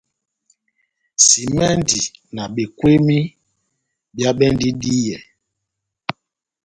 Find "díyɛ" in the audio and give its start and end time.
4.81-5.17